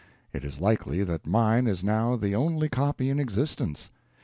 It 0.33 0.43
is 0.43 0.59
likely 0.59 1.03
that 1.03 1.27
mine 1.27 1.67
is 1.67 1.83
now 1.83 2.15
the 2.15 2.33
only 2.33 2.69
copy 2.69 3.11
in 3.11 3.19
existence. 3.19 3.91